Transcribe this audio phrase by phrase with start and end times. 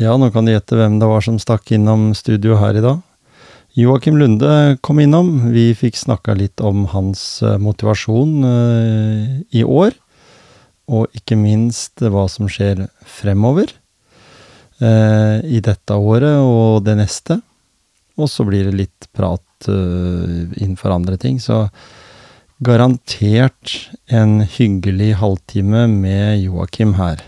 [0.00, 3.02] Ja, nå kan du gjette hvem det var som stakk innom studio her i dag.
[3.76, 5.50] Joakim Lunde kom innom.
[5.52, 9.92] Vi fikk snakka litt om hans eh, motivasjon eh, i år.
[10.92, 13.68] Og ikke minst hva som skjer fremover
[14.80, 17.38] eh, i dette året og det neste.
[18.16, 21.36] Og så blir det litt prat innenfor andre ting.
[21.40, 21.68] Så
[22.64, 27.22] garantert en hyggelig halvtime med Joakim her.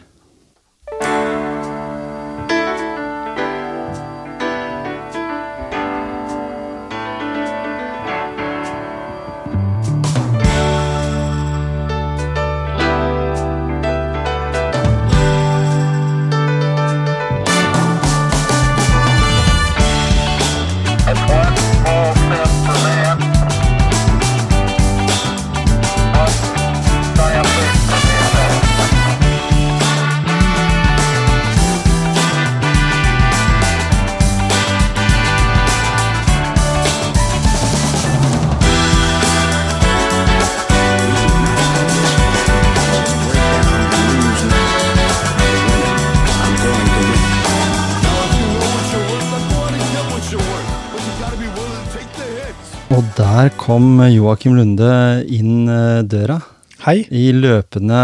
[53.34, 54.90] Der kom Joakim Lunde
[55.32, 56.36] inn eh, døra.
[56.84, 57.00] Hei.
[57.10, 58.00] I løpende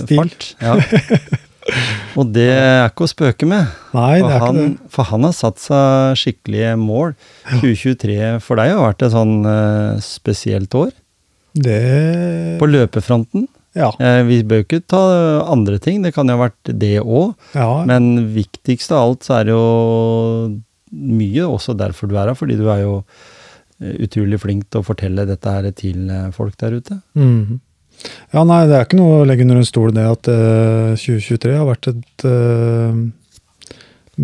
[0.00, 0.18] Stil.
[0.18, 0.46] fart.
[0.62, 0.74] Ja.
[2.18, 3.70] Og det er ikke å spøke med.
[3.94, 7.14] Nei, det For er ikke han, for han har satt seg skikkelige mål.
[7.52, 10.90] 2023 for deg har vært et sånn eh, spesielt år.
[11.56, 11.78] Det
[12.60, 13.46] På løpefronten.
[13.78, 13.92] Ja.
[14.00, 15.02] Eh, vi bør ikke ta
[15.52, 17.36] andre ting, det kan jo ha vært det òg.
[17.54, 17.70] ja.
[17.86, 19.66] Men viktigst av alt så er det jo
[20.96, 23.00] mye også derfor du er her, fordi du er jo
[23.80, 27.00] utrolig flink til å fortelle dette her til eh, folk der ute.
[27.18, 27.58] Mm.
[28.32, 31.54] Ja, nei, det er ikke noe å legge under en stol det at uh, 2023
[31.56, 32.98] har vært et uh,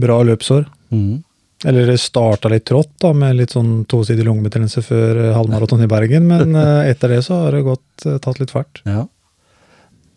[0.04, 0.66] bra løpsår.
[0.92, 1.22] Mm.
[1.64, 5.90] Eller det starta litt trått, da, med litt sånn tosidig lungebetennelse før eh, halvmaraton i
[5.90, 8.82] Bergen, men eh, etter det så har det gått, eh, tatt litt fart.
[8.88, 9.06] Ja.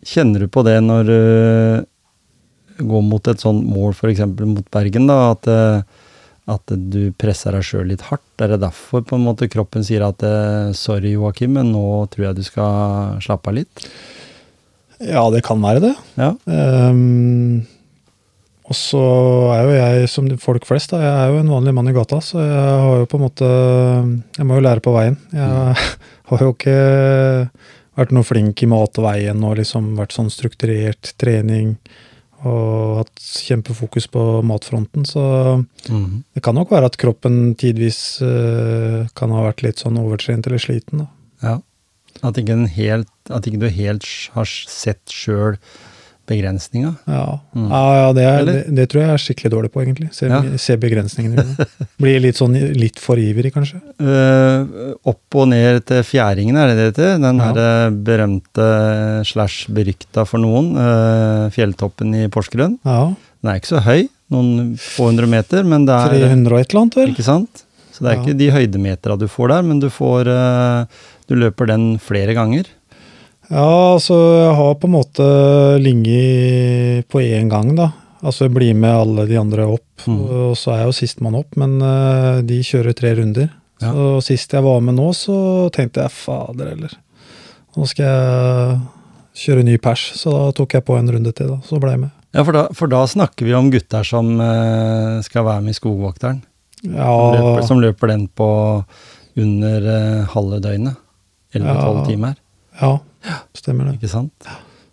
[0.06, 4.24] Kjenner du på det når du går mot et sånt mål, f.eks.
[4.42, 6.02] mot Bergen, da, at, eh,
[6.46, 8.26] at du presser deg sjøl litt hardt?
[8.42, 12.28] Er det derfor på en måte kroppen sier at eh, 'sorry, Joakim, men nå tror
[12.28, 13.88] jeg du skal slappe av litt'?
[15.02, 15.94] Ja, det kan være det.
[16.16, 16.30] Ja.
[16.46, 17.66] Um,
[18.66, 19.02] og så
[19.54, 22.18] er jo jeg, som folk flest, da, jeg er jo en vanlig mann i gata,
[22.24, 23.50] så jeg har jo på en måte
[24.38, 25.18] Jeg må jo lære på veien.
[25.34, 25.76] Jeg
[26.30, 26.78] har jo ikke
[27.96, 31.76] vært noe flink i mat og veien og liksom vært sånn strukturert trening
[32.44, 36.24] og hatt kjempefokus på matfronten, så Mhm.
[36.34, 40.58] det kan nok være at kroppen tidvis uh, kan ha vært litt sånn overtrent eller
[40.58, 41.06] sliten, da.
[41.42, 41.60] ja.
[42.22, 45.58] At, ikke den helt, at ikke du helt har sett sjøl
[46.26, 46.94] begrensninga.
[47.06, 47.68] Ja, Mm.
[47.70, 50.08] ja, ja det, det, det tror jeg er skikkelig dårlig på, egentlig.
[50.12, 50.40] Se, Ja.
[50.60, 51.66] se begrensningene mine.
[52.02, 53.80] Blir litt sånn litt for ivrig, kanskje.
[54.02, 57.18] Uh, opp og ned til fjæringen, er det det heter?
[57.22, 57.48] Den Ja.
[57.52, 58.68] her eh, berømte
[59.26, 62.78] slash berykta for noen, uh, fjelltoppen i Porsgrunn.
[62.84, 66.58] Ja, Den er ikke så høy, noen få hundre meter, men det er 300 og
[66.60, 67.12] et eller annet, vel?
[67.14, 67.62] Ikke sant?
[67.94, 70.84] Så det er ikke de høydemetera du får der, men du får uh,
[71.28, 72.66] Du løper den flere ganger.
[73.50, 75.26] Ja, altså jeg har på en måte
[75.82, 77.90] ligget på én gang, da.
[78.26, 80.18] Altså jeg blir med alle de andre opp, Mm.
[80.28, 83.48] og så er jeg jo sistemann opp, men uh, de kjører tre runder.
[83.82, 83.90] Ja.
[83.92, 86.92] Så sist jeg var med nå, så tenkte jeg fader, eller
[87.76, 88.76] Nå skal jeg
[89.36, 91.58] kjøre ny pers, så da tok jeg på en runde til, da.
[91.66, 92.12] Så ble jeg med.
[92.32, 95.76] Ja, for da, for da snakker vi om gutter som uh, skal være med i
[95.76, 96.38] Skogvokteren.
[96.86, 98.48] Som, løper, som løper den på
[99.36, 100.96] under uh, halve døgnet.
[101.56, 102.04] 11-12 Ja.
[102.08, 102.34] timer,
[102.80, 102.98] ja,
[103.54, 103.98] stemmer det.
[104.00, 104.32] ikke sant?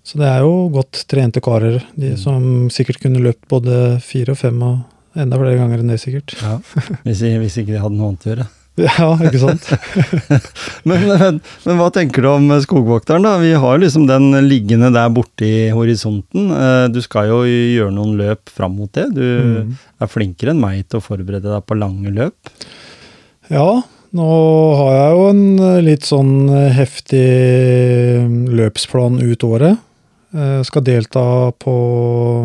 [0.04, 2.00] Så det er jo godt trente karer, Mm.
[2.02, 4.80] de som sikkert kunne løpt både fire og fem og
[5.16, 6.34] enda flere ganger enn det, sikkert.
[6.42, 6.58] Ja.
[7.06, 8.48] Hvis, hvis ikke de hadde noe annet å gjøre.
[8.74, 9.68] Ja, ikke sant?
[10.90, 13.36] Men, men, men hva tenker du om skogvokteren, da?
[13.38, 16.48] Vi har liksom den liggende der borte i horisonten.
[16.58, 19.06] Eh, Du skal jo gjøre noen løp fram mot det.
[19.14, 19.75] Du Mm.
[20.02, 22.34] er flinkere enn meg til å forberede deg på lange løp.
[23.54, 24.27] Ja, nå
[24.77, 27.25] har jeg jo en eh, litt sånn eh, heftig
[28.24, 29.81] mm, løpsplan ut året.
[30.33, 31.24] Jeg skal delta
[31.62, 31.74] på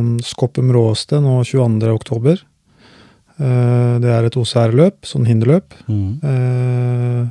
[0.04, 1.88] mm, Skoppum Råsted nå 22.
[1.94, 2.40] oktober.
[3.38, 5.76] Eh, Det er et OCR-løp, sånn hinderløp.
[5.88, 6.10] Mm.
[6.32, 7.22] Eh,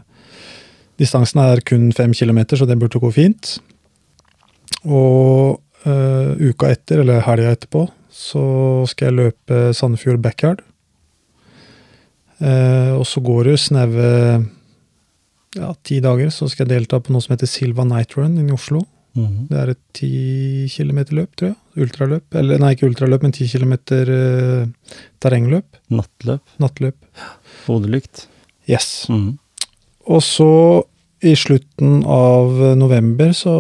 [0.98, 3.58] distansen er kun fem kilometer, så det burde gå fint.
[4.86, 8.48] Og eh, uka etter, eller helga etterpå, så
[8.90, 10.64] skal jeg løpe Sandefjord Backyard.
[12.40, 14.12] Eh, og så går det snaue
[15.58, 18.52] ja, ti dager, så skal jeg delta på noe som heter Silva Night Run i
[18.54, 18.84] Oslo.
[19.18, 19.48] Mhm.
[19.50, 20.12] Det er et ti
[20.70, 21.58] kilometer løp, tror jeg.
[21.82, 22.36] Ultraløp.
[22.38, 24.92] Eller nei, ikke ultraløp, men ti kilometer eh,
[25.24, 25.80] terrengløp.
[25.90, 26.44] Nattløp.
[26.62, 27.00] Nattløp.
[27.66, 28.28] Hodelykt.
[28.70, 29.08] Yes.
[29.10, 29.38] Mhm.
[30.08, 30.52] Og så
[31.26, 33.52] i slutten av november så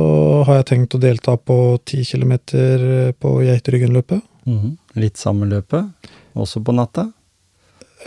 [0.45, 1.57] har jeg tenkt å delta på
[1.89, 4.21] ti kilometer på Geiteryggenløpet.
[4.45, 4.77] Mhm.
[5.01, 5.89] Litt samme løpet,
[6.37, 7.09] også på natta,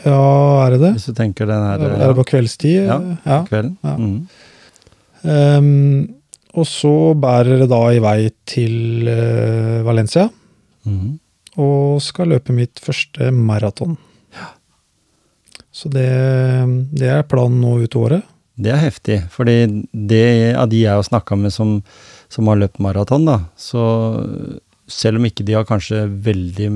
[0.05, 0.93] Ja, er det det?
[0.97, 2.87] hvis du tenker den her Er det på kveldstid?
[2.87, 2.99] Ja.
[3.27, 3.41] ja.
[3.49, 3.77] kvelden.
[3.85, 3.97] Ja.
[3.99, 4.29] Mm.
[5.23, 6.15] Um,
[6.57, 10.29] og så bærer det da i vei til uh, Valencia,
[10.89, 11.19] Mm.
[11.61, 13.99] og skal løpe mitt første maraton.
[14.33, 14.47] Ja.
[15.71, 16.07] Så det,
[16.97, 18.25] det er planen nå ut året.
[18.57, 21.83] Det er heftig, For det av de jeg har snakka med som,
[22.33, 23.85] som har løpt maraton, da, så
[24.91, 26.69] selv om ikke de har kanskje veldig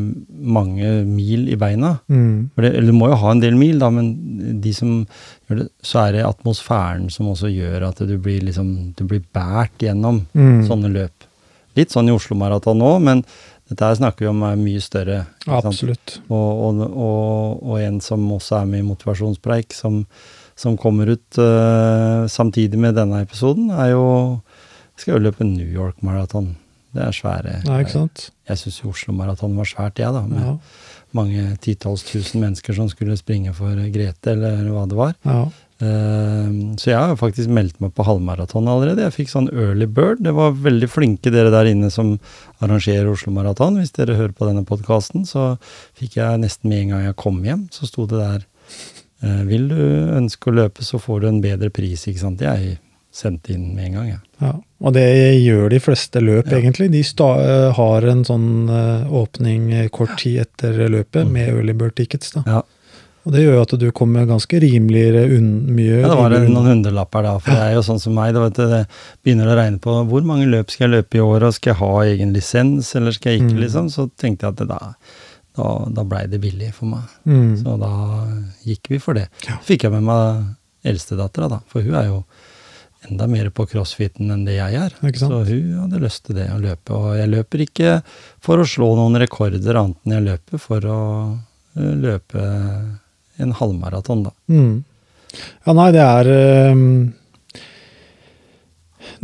[0.54, 2.50] mange mil i beina, Mm.
[2.56, 5.06] det, eller du må jo ha en del mil, da, men de som
[5.48, 9.22] gjør det, så er det atmosfæren som også gjør at du blir liksom, du blir
[9.34, 10.62] bært gjennom Mm.
[10.68, 11.28] sånne løp.
[11.76, 13.24] Litt sånn i Oslo Maraton nå, men
[13.68, 15.26] dette her snakker vi om er mye større.
[15.48, 16.20] Absolutt.
[16.30, 20.04] Og, og, og, og en som også er med i Motivasjonspreik, som,
[20.54, 24.40] som kommer ut uh, samtidig med denne episoden, er jo
[24.96, 26.52] Skal jo løpe New York Marathon.
[26.94, 28.28] Det er svære Nei, ikke sant?
[28.48, 30.22] Jeg syns jo Oslo Marathon var svært, jeg, da.
[30.30, 30.56] Med Ja.
[31.14, 35.14] mange titalls tusen mennesker som skulle springe for Grete, eller hva det var.
[35.24, 35.44] ja.
[35.82, 39.02] Eh, så jeg har faktisk meldt meg på halvmaraton allerede.
[39.02, 40.22] Jeg fikk sånn early bird.
[40.22, 42.14] Det var veldig flinke dere der inne som
[42.62, 43.76] arrangerer Oslo Maraton.
[43.82, 45.58] Hvis dere hører på denne podkasten, så
[45.98, 48.46] fikk jeg nesten med en gang jeg kom hjem, så sto det der
[49.26, 49.82] eh, Vil du
[50.14, 52.40] ønske å løpe, så får du en bedre pris, ikke sant.
[52.40, 52.78] Jeg
[53.14, 54.20] sendte inn med en gang, Ja.
[54.42, 54.52] Ja,
[54.82, 55.04] og det
[55.44, 56.58] gjør de fleste løp, Ja.
[56.58, 56.90] egentlig.
[56.90, 61.32] De eh, har en sånn eh, åpning eh, kort tid etter løpet Mm.
[61.32, 62.32] med early bird tickets.
[62.32, 62.42] da.
[62.46, 62.62] Ja.
[63.26, 66.50] Og det gjør jo at du kommer ganske rimeligere unn, mye Ja, det var en,
[66.52, 68.34] noen hundrelapper da, for det er jo sånn som meg.
[68.34, 68.86] Da, vet du, det
[69.24, 71.78] begynner å regne på hvor mange løp skal jeg løpe i år, og skal jeg
[71.78, 73.60] ha egen lisens, eller skal jeg ikke, Mm.
[73.62, 73.88] liksom.
[73.88, 74.94] Så tenkte jeg at det da,
[75.56, 77.04] da, da blei det billig for meg.
[77.24, 77.56] Mm.
[77.62, 78.26] Så da
[78.66, 79.28] gikk vi for det.
[79.48, 79.56] Ja.
[79.64, 80.44] Fikk jeg med meg
[80.84, 82.24] eldstedattera, da, for hun er jo
[83.08, 84.94] enda mer på crossfiten enn det jeg er.
[85.18, 86.96] Så hun hadde lyst til det, å løpe.
[86.96, 87.96] Og jeg løper ikke
[88.44, 91.02] for å slå noen rekorder, annet enn jeg løper for å
[91.76, 92.46] eh, løpe
[93.42, 94.34] en halvmaraton, da.
[94.52, 94.74] Mm.
[95.66, 96.84] Ja, nei, det er ehm,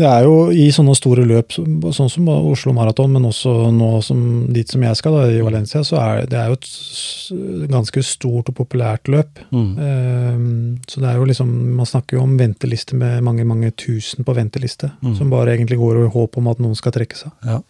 [0.01, 4.21] Det er jo i sånne store løp, sånn som Oslo Maraton, men også nå som,
[4.53, 8.51] dit som jeg skal, da, i Valencia, så er det er jo et ganske stort
[8.53, 9.43] og populært løp.
[9.51, 9.69] Mm.
[9.87, 10.55] Ehm,
[10.89, 14.35] så det er jo liksom Man snakker jo om venteliste med mange mange tusen på
[14.37, 15.15] venteliste, Mm.
[15.17, 17.31] som bare egentlig går i håp om at noen skal trekke seg.
[17.45, 17.61] Ja.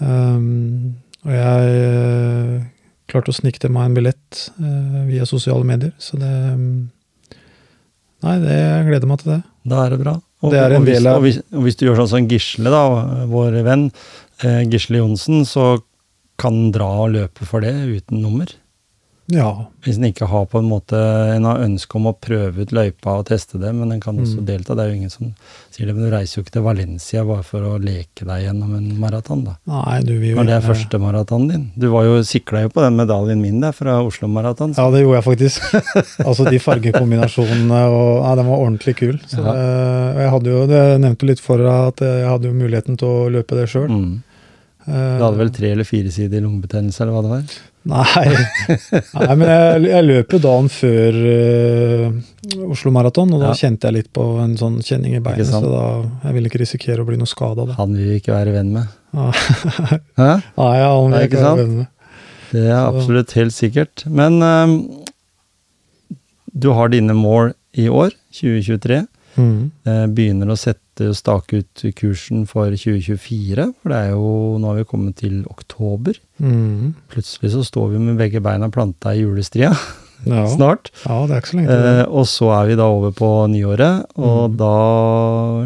[0.00, 2.62] Ehm, og jeg uh,
[3.10, 6.90] klarte å snike til meg en billett uh, via sosiale medier, så det um,
[8.18, 9.42] Nei, det, jeg gleder meg til det.
[9.70, 10.16] Da er det bra.
[10.42, 12.70] Og, Det er en del av- og, hvis, og hvis du gjør sånn som Gisle,
[12.70, 12.82] da,
[13.26, 13.88] vår venn,
[14.44, 15.80] eh, Gisle Johnsen, så
[16.38, 18.46] kan dra og løpe for det uten nummer.
[19.30, 19.66] Ja.
[19.84, 20.96] Hvis en ikke har på en måte
[21.36, 24.38] En har ønske om å prøve ut løypa og teste det, men en kan også
[24.40, 24.46] Mm.
[24.46, 24.74] delta.
[24.74, 25.34] Det er jo ingen som
[25.70, 28.74] sier det, men du reiser jo ikke til Valencia bare for å leke deg gjennom
[28.78, 29.56] en maraton, da.
[29.68, 31.70] Nei, du vil jo Når det er første maratonen din.
[31.76, 34.72] Du var jo sikla jo på den medaljen min der fra Oslo Maraton.
[34.78, 35.60] Ja, det gjorde jeg faktisk.
[36.28, 39.18] altså de fargekombinasjonene og Nei, den var ordentlig kul.
[39.28, 39.52] Så Ja.
[39.52, 43.28] det, jeg hadde jo det nevnte litt for at jeg hadde jo muligheten til å
[43.30, 43.88] løpe det sjøl.
[43.92, 44.22] Mm.
[44.88, 47.58] Du hadde vel tre eller fire sider lungebetennelse, eller hva det var?
[47.88, 48.24] Nei.
[49.14, 53.56] Nei, men jeg, jeg løp jo dagen før uh, Oslo Maraton, og da Ja.
[53.56, 55.84] kjente jeg litt på en sånn kjenning i beinet, så da
[56.26, 57.76] jeg ville ikke risikere å bli noe skada da.
[57.78, 58.86] Han vil vi ikke være venn med.
[59.14, 60.32] Hæ?
[60.58, 61.86] Nei, ja, han vil ikke være venn med.
[62.48, 64.04] Det er absolutt helt sikkert.
[64.08, 64.76] Men ehm,
[66.52, 69.02] du har dine mål i år, 2023.
[69.38, 69.70] Mm.
[69.86, 74.76] Uh, begynner å sette stake ut kursen for 2024, for det er jo Nå har
[74.80, 76.18] vi kommet til oktober.
[76.42, 76.94] Mm.
[77.12, 79.72] Plutselig så står vi med begge beina planta i julestria
[80.26, 80.44] Ja.
[80.50, 80.90] snart.
[81.06, 83.28] ja, det er ikke så lenge til Eh, og så er vi da over på
[83.52, 84.56] nyåret, og Mm.
[84.58, 84.72] da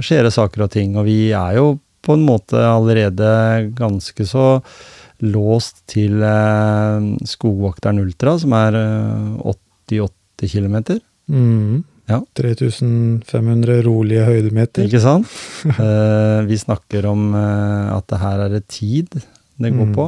[0.04, 0.96] skjer det saker og ting.
[1.00, 4.60] Og vi er jo på en måte allerede ganske så
[5.22, 9.54] låst til eh, Skogvokteren Ultra, som er eh,
[9.88, 11.00] 88 km.
[11.30, 11.84] Mm.
[12.10, 12.18] Ja.
[12.34, 14.86] 3500 rolige høydemeter.
[14.88, 15.28] Ikke sant?
[15.82, 19.08] Eh, vi snakker om eh, at det her er det tid
[19.62, 19.94] det går Mm.
[19.94, 20.06] på.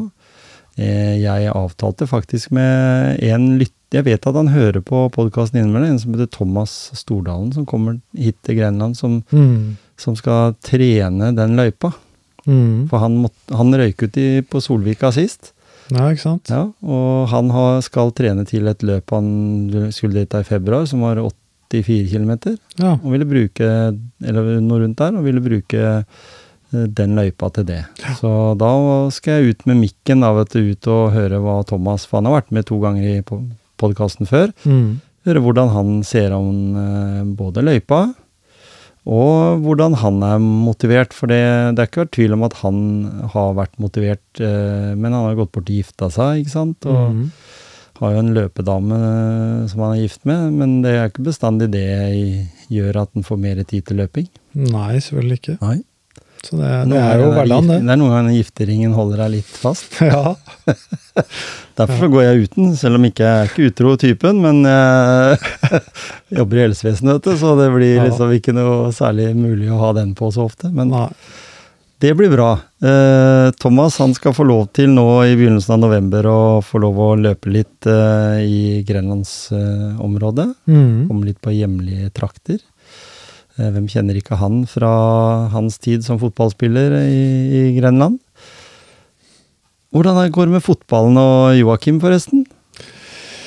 [0.77, 5.93] Eh, jeg avtalte faktisk med en lytter Jeg vet at han hører på podkasten innimellom,
[5.93, 9.77] en som heter Thomas Stordalen, som kommer hit til Grenland, som, Mm.
[9.97, 11.93] som skal trene den løypa.
[12.45, 12.89] Mm.
[12.91, 15.53] For han, måtte, han røyk ut i, på Solvika sist,
[15.93, 16.51] Ja, ikke sant?
[16.51, 21.01] ja, og han har, skal trene til et løp han skulle delta i februar, som
[21.07, 21.23] var
[21.83, 22.57] 84 km.
[22.79, 22.95] Ja.
[23.03, 23.67] og ville bruke
[24.23, 27.81] eller noe rundt der, og ville bruke eh, den løypa til det.
[28.21, 28.71] Så da
[29.15, 32.27] skal jeg ut med mikken, da, vet du, ut og høre hva Thomas For han
[32.31, 33.23] har vært med to ganger i
[33.79, 34.51] podkasten før.
[34.67, 35.01] Mm.
[35.25, 38.03] Høre hvordan han ser om eh, både løypa,
[39.05, 41.13] og hvordan han er motivert.
[41.13, 41.41] For det,
[41.77, 42.79] det er ikke vært tvil om at han
[43.35, 46.89] har vært motivert, eh, men han har gått bort og gifta seg, ikke sant.
[46.89, 47.27] Og Mm.
[48.03, 51.71] Har jo en løpedame eh, som han er gift med, men det er ikke bestandig
[51.75, 51.87] det
[52.73, 54.29] gjør at han får mer tid til løping.
[54.59, 55.59] Nei, selvfølgelig ikke.
[55.63, 55.77] Nei.
[56.45, 57.79] Så det, det er jo hverdagen, det.
[57.87, 59.95] Det er noen ganger gifteringen holder deg litt fast.
[60.11, 60.35] Ja.
[61.79, 62.11] Derfor ja.
[62.13, 65.81] går jeg uten, selv om ikke jeg er ikke utro typen, men jeg
[66.39, 68.05] jobber i helsevesenet, så det blir Ja.
[68.11, 70.71] liksom ikke noe særlig mulig å ha den på så ofte.
[70.75, 71.09] Men Nei.
[72.05, 72.51] Det blir bra.
[72.85, 76.99] Eh, Thomas han skal få lov til nå i begynnelsen av november å få lov
[77.01, 80.47] å løpe litt eh, i grenlandsområdet.
[80.69, 81.07] Mm.
[81.09, 82.59] Komme litt på hjemlige trakter.
[83.57, 84.91] Eh, hvem kjenner ikke han fra
[85.55, 87.25] hans tid som fotballspiller i,
[87.57, 88.21] i Grenland?
[89.95, 92.45] Hvordan går det med fotballen og Joakim, forresten?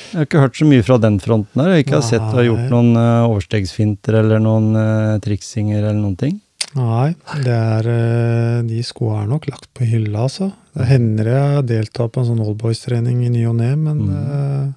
[0.07, 1.75] Jeg har ikke hørt så mye fra den fronten her.
[1.75, 4.73] Jeg har ikke sett du har gjort noen overstegsfinter eller noen
[5.21, 6.37] triksinger eller noen ting.
[6.77, 7.13] Nei,
[7.45, 10.49] det er eh, De skoene er nok lagt på hylla, altså.
[10.77, 14.11] Det hender jeg deltar på en sånn oldboys-trening i ny og ne, men Mm.
[14.11, 14.73] uh,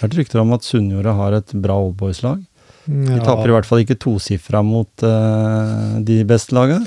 [0.00, 2.40] Jeg har rykter om at Sunnjordet har et bra oldboys-lag.
[2.86, 6.80] De ja, taper i hvert fall ikke tosifra mot uh, de beste laga.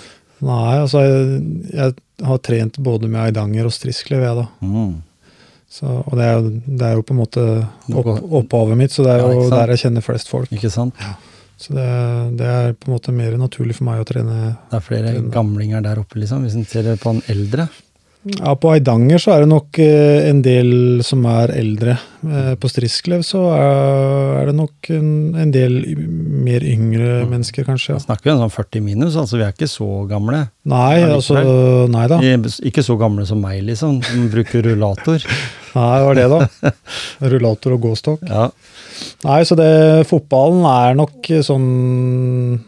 [0.43, 1.93] Nei, altså jeg, jeg
[2.27, 4.47] har trent både med Eidanger og Strisklev, jeg, da.
[4.65, 4.95] Mm.
[5.73, 7.43] Så, og det er, det er jo på en måte
[7.93, 8.09] opp,
[8.41, 10.51] opphavet mitt, så det er jo ja, der jeg kjenner flest folk.
[10.53, 10.97] Ikke sant?
[11.57, 11.87] Så det,
[12.39, 14.37] det er på en måte mer naturlig for meg å trene
[14.71, 15.31] Det er flere trene.
[15.31, 17.69] gamlinger der oppe, liksom, hvis en ser på en eldre.
[18.23, 21.97] Ja, på Eidanger så er det nok eh, en del som er eldre.
[22.23, 25.75] Eh, på Strisklev så er, er det nok en, del
[26.47, 27.33] mer yngre Mm.
[27.33, 27.97] mennesker, kanskje.
[27.99, 30.45] Da snakker vi om sånn 40 minus, altså vi er ikke så gamle.
[30.71, 31.35] Nei, altså.
[31.91, 32.21] Nei da.
[32.63, 35.19] Ikke så gamle som meg, liksom, som bruker rullator.
[35.73, 36.71] Nei, det var det, da.
[37.33, 38.27] Rullator og gåstokk.
[38.29, 38.49] Ja,
[39.23, 42.61] Nei, så det fotballen er nok sånn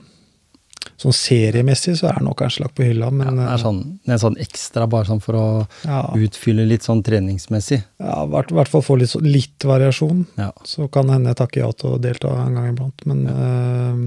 [0.95, 4.13] Sånn seriemessig så er den nok kanskje lagt på hylla, ja, det er sånn, det
[4.15, 5.47] er sånn ekstra, bare sånn for å
[5.83, 7.81] ja, utfylle litt sånn treningsmessig.
[7.99, 10.23] ja, i hvert, hvert fall få litt, litt variasjon.
[10.39, 10.53] Ja.
[10.63, 13.03] Så kan hende jeg takker ja til å delta en gang iblant.
[13.11, 13.99] Men uh,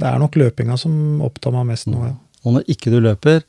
[0.00, 2.16] det er nok løpinga som opptar meg mest nå, ja.
[2.42, 3.44] Og når ikke du løper,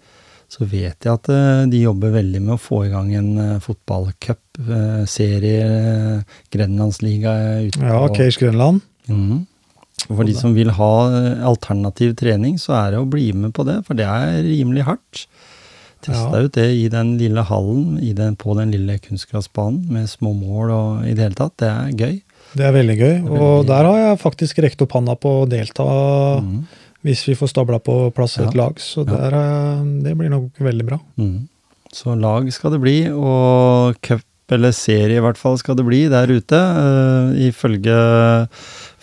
[0.54, 5.06] så vet jeg at eh, de jobber veldig med å få i gang en eh,
[5.10, 7.34] serie, uh, Grenlandsliga
[7.66, 8.84] ute Ja, Cage Grønland.
[9.10, 9.48] Mm.
[10.04, 13.66] For de som vil ha eh, alternativ trening, så er det å bli med på
[13.68, 15.26] det, for det er rimelig hardt.
[16.04, 16.44] Testa Ja.
[16.44, 20.74] ut det i den lille hallen i den, på den lille kunstgressbanen med små mål
[20.76, 21.56] og i det hele tatt.
[21.58, 22.16] Det er gøy.
[22.54, 23.16] Det er veldig gøy.
[23.32, 25.88] Og der har jeg faktisk rekt opp handa på å delta
[26.44, 26.66] Mhm.
[27.04, 28.64] Hvis vi får stabla på plass et Ja.
[28.66, 28.76] lag.
[28.80, 29.16] Så Ja.
[29.16, 31.00] der, er- det blir nok veldig bra.
[31.18, 31.48] Mm.
[31.94, 36.08] Så lag skal det bli, og cup eller serie i hvert fall skal det bli
[36.10, 36.54] der ute.
[36.54, 38.48] Uh, ifølge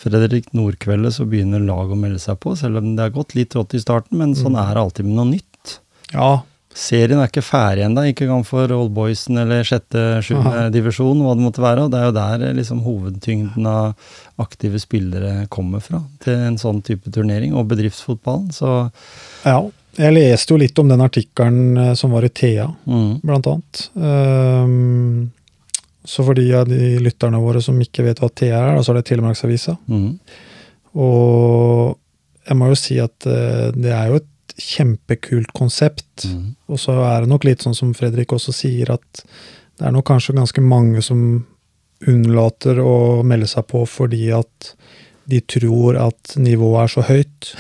[0.01, 3.55] Fredrik Nordkveldet så begynner lag å melde seg på, selv om det har gått litt
[3.57, 4.61] rått i starten, men sånn Mm.
[4.71, 5.79] er det alltid med noe nytt.
[6.13, 6.43] Ja,
[6.81, 11.35] Serien er ikke ferdig ennå, ikke engang for Old Boysen eller sjette, sjuende divisjon, hva
[11.37, 11.85] det måtte være.
[11.85, 14.09] Og det er jo der eh, liksom hovedtyngden av
[14.41, 18.49] aktive spillere kommer fra, til en sånn type turnering, og bedriftsfotballen.
[18.57, 18.73] Så
[19.45, 19.61] ja.
[20.01, 23.83] Jeg leste jo litt om den artikkelen eh, som var i Thea, mm, blant annet.
[23.99, 25.31] Um,
[26.07, 29.01] så for de av de lytterne våre som ikke vet hva Thea er, så er
[29.01, 29.77] det Telemarksavisa.
[29.91, 30.13] mm,
[30.97, 31.99] Og
[32.47, 34.31] jeg må jo si at eh, det er jo et
[34.61, 36.27] kjempekult konsept.
[36.27, 39.25] mm, Og så er det nok litt sånn som Fredrik også sier, at
[39.79, 41.47] det er nok kanskje ganske mange som
[42.09, 44.75] unnlater å melde seg på fordi at
[45.31, 47.51] de tror at nivået er så høyt.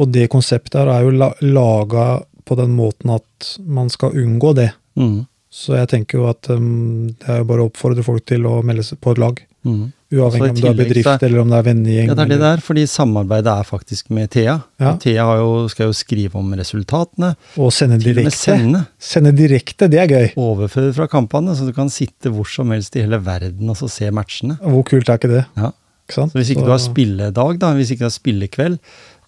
[0.00, 2.06] Og det konseptet her er jo la laga
[2.44, 4.72] på den måten at man skal unngå det.
[4.98, 5.20] mm,
[5.52, 8.62] Så jeg tenker jo at um, det er jo bare å oppfordre folk til å
[8.66, 9.40] melde seg på et lag.
[9.64, 9.92] Mm.
[10.12, 12.08] Uavhengig tillegg, om du er bedrift er- eller om det er vennegjeng.
[12.10, 14.58] Ja, det er det der, fordi samarbeidet er faktisk med Thea.
[14.78, 14.96] Ja.
[15.00, 17.30] Thea har jo, skal jo skrive om resultatene.
[17.56, 18.30] Og sende direkte.
[18.36, 18.82] sende.
[19.00, 20.28] Sende direkte, det er gøy.
[20.36, 23.88] Overføre fra kampene, så du kan sitte hvor som helst i hele verden og så
[23.88, 24.58] se matchene.
[24.60, 25.46] Hvor kult er ikke det?
[25.56, 25.70] Ja.
[26.08, 26.32] Ikke sant?
[26.32, 28.78] Så hvis ikke du har spilledag, da, hvis ikke du har spillekveld,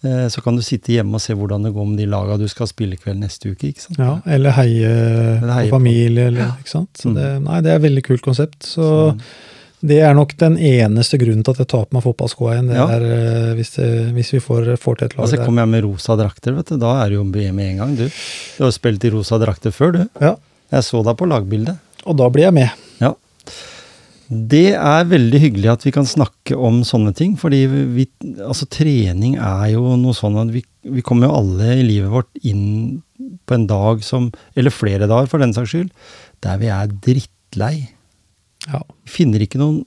[0.04, 2.46] eh, så kan du sitte hjemme og se hvordan det går med de laga du
[2.50, 3.70] skal spille kveld neste uke.
[3.72, 3.96] ikke sant?
[3.98, 4.90] Ja, eller heie,
[5.40, 6.90] Eller heie på familie, eller ikke sant.
[6.98, 7.14] Så Mm.
[7.14, 8.58] det, nei, det er et veldig kult konsept.
[8.60, 9.16] Så Så-
[9.84, 12.70] det er nok den eneste grunnen til at jeg tar på meg fotballskoa igjen.
[12.72, 12.86] Det Ja.
[12.96, 15.44] er eh, hvis, det, hvis vi får, får til et lag Altså, der.
[15.44, 18.06] kommer jeg med rosa drakter, vet du, da er det jo med en gang, du.
[18.08, 20.02] Du har jo spilt i rosa drakter før, du.
[20.24, 20.36] Ja,
[20.72, 21.76] Jeg så deg på lagbildet.
[22.06, 22.70] og da blir jeg med.
[23.00, 23.12] Ja.
[24.30, 28.06] Det er veldig hyggelig at vi kan snakke om sånne ting, fordi vi,
[28.40, 32.30] altså trening er jo noe sånn at vi, vi kommer jo alle i livet vårt
[32.42, 33.02] inn
[33.44, 35.90] på en dag som, eller flere dager for den saks skyld,
[36.44, 37.74] der vi er drittlei.
[38.70, 38.80] Ja.
[39.10, 39.82] Finner ikke noen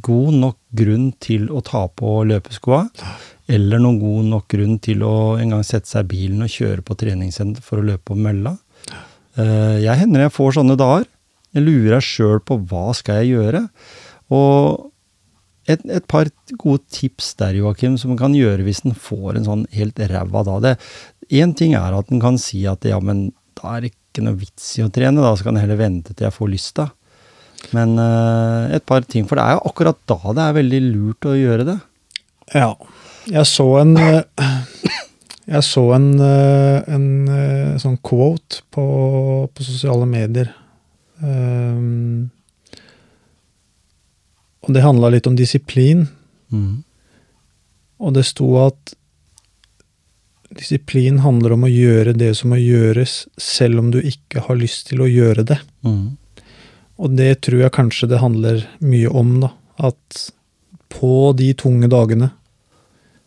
[0.00, 2.86] god nok grunn til å ta på løpeskoa,
[3.52, 6.84] eller noen god nok grunn til å en gang sette seg i bilen og kjøre
[6.86, 8.54] på treningssenter for å løpe på mølla.
[9.36, 11.04] Eh, Jeg hender jeg får sånne dager.
[11.52, 13.62] Jeg lurer sjøl på hva skal jeg gjøre.
[14.32, 14.90] Og
[15.68, 19.48] et, et par gode tips der, Joakim, som man kan gjøre hvis en får en
[19.48, 20.74] sånn helt ræva da.
[21.28, 24.38] Én ting er at en kan si at ja, men da er det ikke noe
[24.38, 26.90] vits i å trene, da skal jeg heller vente til jeg får lysta.
[27.74, 31.28] Men uh, et par ting, for det er jo akkurat da det er veldig lurt
[31.28, 31.76] å gjøre det.
[32.54, 32.70] Ja.
[33.26, 34.22] Jeg så en eh,
[35.46, 38.86] Jeg så en, eh, en sånn quote på,
[39.46, 40.50] på sosiale medier.
[41.22, 42.32] Um,
[44.66, 46.08] og det handla litt om disiplin.
[46.50, 46.82] Mm.
[48.02, 48.96] Og det sto at
[50.56, 54.90] disiplin handler om å gjøre det som må gjøres, selv om du ikke har lyst
[54.90, 55.60] til å gjøre det.
[55.86, 56.16] Mm.
[56.96, 59.50] Og det tror jeg kanskje det handler mye om, da.
[59.78, 60.30] At
[60.88, 62.30] på de tunge dagene,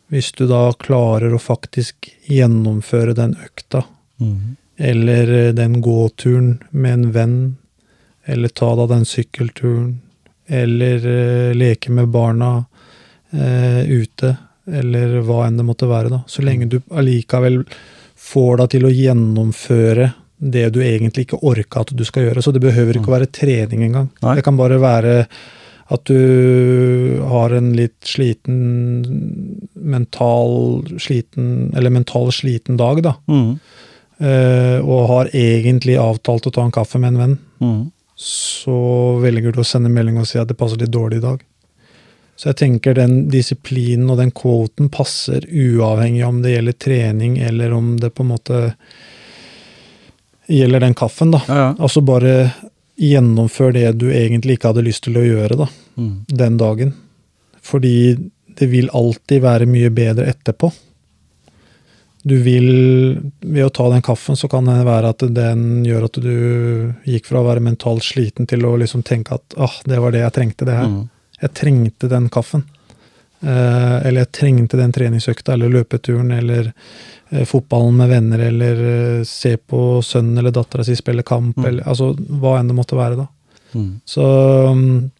[0.09, 3.85] hvis du da klarer å faktisk gjennomføre den økta,
[4.19, 4.57] Mm.
[4.77, 7.57] eller eh, den gåturen med en venn,
[8.25, 10.01] eller ta da den sykkelturen,
[10.47, 12.65] eller eh, leke med barna
[13.31, 14.33] eh, ute,
[14.67, 16.19] eller hva enn det måtte være, da.
[16.27, 17.61] Så lenge du allikevel
[18.19, 20.09] får deg til å gjennomføre
[20.39, 22.43] det du egentlig ikke orka at du skal gjøre.
[22.43, 24.09] Så det behøver ikke å være trening engang.
[24.23, 24.37] Nei.
[24.39, 25.15] Det kan bare være
[25.89, 28.59] at du har en litt sliten
[29.73, 33.15] mental sliten, eller mental sliten dag, da.
[33.27, 33.59] Mm.
[34.19, 37.91] Eh, og har egentlig avtalt å ta en kaffe med en venn, Mm.
[38.15, 41.41] så velger du å sende melding og si at det passer litt dårlig i dag.
[42.39, 47.73] Så jeg tenker den disiplinen og den kvoten passer uavhengig om det gjelder trening eller
[47.73, 48.59] om det på en måte
[50.49, 51.41] gjelder den kaffen, da.
[51.47, 51.69] Ja, ja.
[51.77, 52.51] Altså bare
[52.99, 55.69] gjennomfør det du egentlig ikke hadde lyst til å gjøre, da.
[55.99, 56.13] Mm.
[56.27, 56.93] Den dagen.
[57.63, 57.95] Fordi
[58.59, 60.71] det vil alltid være mye bedre etterpå.
[62.27, 62.67] Du vil
[63.39, 66.33] Ved å ta den kaffen, så kan det være at den gjør at du
[67.07, 70.25] gikk fra å være mentalt sliten til å liksom tenke at ah, det var det
[70.25, 70.91] jeg trengte, det her.
[70.91, 71.07] Mm.
[71.39, 72.65] Jeg trengte den kaffen.
[73.41, 76.73] Eh, eller jeg trengte den treningsøkta, eller løpeturen, eller
[77.29, 81.65] eh, fotballen med venner, eller eh, se på sønnen eller dattera si spille kamp, Mm.
[81.65, 83.27] eller altså hva enn det måtte være, da.
[83.73, 83.89] Mm.
[84.05, 84.25] Så
[84.73, 85.11] um,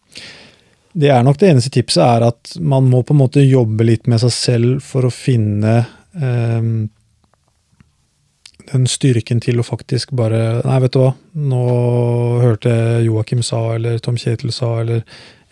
[0.92, 4.08] det er nok det eneste tipset, er at man må på en måte jobbe litt
[4.10, 6.88] med seg selv for å finne um,
[8.72, 11.62] den styrken til å faktisk bare Nei, vet du hva, nå
[12.42, 15.04] hørte jeg Joakim sa, eller Tom Kjetil sa, eller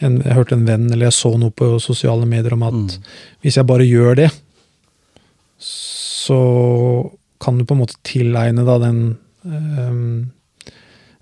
[0.04, 3.06] en, jeg hørte en venn, eller jeg så noe på sosiale medier om at Mm.
[3.42, 4.30] hvis jeg bare gjør det,
[5.58, 6.38] så
[7.40, 9.00] kan du på en måte tilegne da den
[9.44, 10.30] um,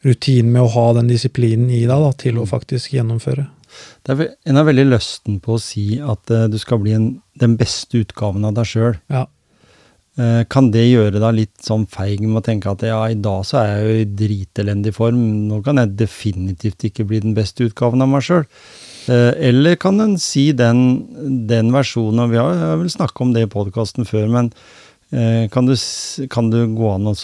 [0.05, 3.49] rutinen med å ha den disiplinen i deg da, til å faktisk gjennomføre.
[4.07, 7.09] Det er, en har veldig lysten på å si at uh, du skal bli en,
[7.39, 8.95] den beste utgaven av deg sjøl.
[9.13, 9.27] Ja.
[10.17, 13.43] Eh, kan det gjøre deg litt sånn feig med å tenke at ja, i dag
[13.45, 15.19] så er jeg jo i dritelendig form,
[15.51, 18.47] nå kan jeg definitivt ikke bli den beste utgaven av meg sjøl?
[19.13, 20.81] Eh, eller kan en si den,
[21.51, 24.51] den versjonen, og vi har, vel snakka om det i podkasten før, men
[25.13, 25.77] eh, kan, du,
[26.33, 27.21] kan du gå an og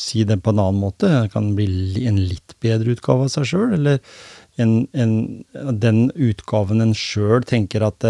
[0.00, 1.12] si det på en annen måte?
[1.36, 4.00] Kan det bli en litt bedre utgave av seg sjøl, eller
[4.56, 5.18] en, en,
[5.84, 8.08] den utgaven en sjøl tenker at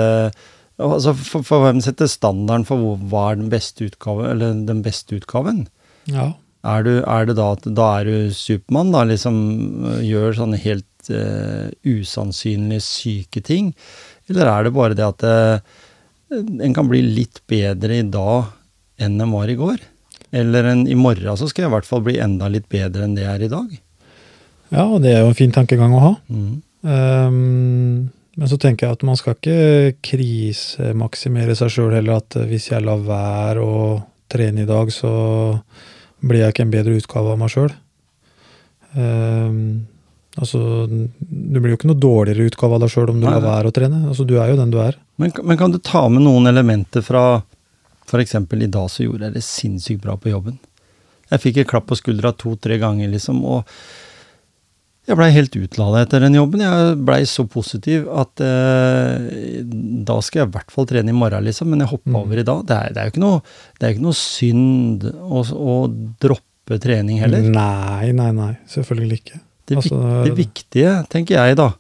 [0.83, 4.29] altså for, for hvem setter standarden for hvor, hva er den beste utgaven?
[4.33, 5.67] eller den beste utgaven?
[6.11, 6.35] ja.
[6.67, 9.37] Er, du, er det da at da er du Supermann, da, liksom
[9.87, 13.69] øh, gjør sånne helt uh, usannsynlige syke ting?
[14.27, 15.61] Eller er det bare det at uh,
[16.35, 18.51] en kan bli litt bedre i dag
[18.99, 19.79] enn en var i går?
[20.35, 23.15] Eller en, i morgen så skal jeg i hvert fall bli enda litt bedre enn
[23.15, 23.79] det jeg er i dag?
[24.75, 26.13] Ja, og det er jo en fin tankegang å ha.
[26.27, 26.55] Mm.
[26.83, 32.21] Um, men så tenker jeg at man skal ikke krisemaksimere seg sjøl heller.
[32.21, 33.83] At eh, hvis jeg lar være å
[34.31, 35.11] trene i dag, så
[36.21, 37.73] blir jeg ikke en bedre utgave av meg sjøl.
[38.97, 39.87] Um,
[40.37, 43.45] altså, du blir jo ikke noe dårligere utgave av deg sjøl om du Nei, lar
[43.45, 44.03] være å trene.
[44.11, 45.01] Altså, du er jo den du er.
[45.21, 47.27] Men, men kan du ta med noen elementer fra
[48.07, 48.37] f.eks.
[48.37, 50.61] i dag så gjorde jeg det sinnssykt bra på jobben.
[51.33, 53.65] Jeg fikk et klapp på skuldra to-tre ganger, liksom, og
[55.07, 56.63] jeg blei helt utlada etter den jobben.
[56.65, 59.63] Jeg blei så positiv at eh,
[60.07, 62.19] da skal jeg i hvert fall trene i morgen, liksom, men jeg hoppa Mm.
[62.25, 62.65] over i dag.
[62.67, 63.41] Det er, det er jo ikke noe,
[63.79, 65.77] det er ikke noe synd å, å
[66.23, 67.43] droppe trening heller.
[67.47, 68.53] Nei, nei, nei.
[68.73, 69.41] Selvfølgelig ikke.
[69.67, 71.71] Det, Altså, det viktige, tenker jeg da,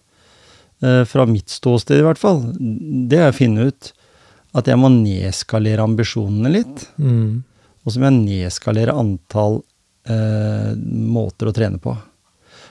[0.82, 3.92] eh, fra mitt ståsted i hvert fall, det er å finne ut
[4.56, 6.86] at jeg må nedskalere ambisjonene litt.
[6.98, 7.42] Mm.
[7.84, 9.60] Og så må jeg nedskalere antall
[10.10, 11.94] eh, måter å trene på.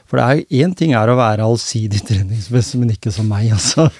[0.05, 3.49] For det er jo én ting er å være allsidig treningsmessig, men ikke som meg,
[3.55, 3.87] altså.